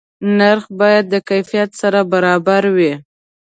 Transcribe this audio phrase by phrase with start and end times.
[0.37, 2.93] نرخ باید د کیفیت سره برابر وي.